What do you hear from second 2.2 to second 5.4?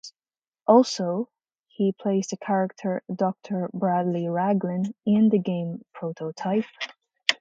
the character Doctor Bradley Ragland in the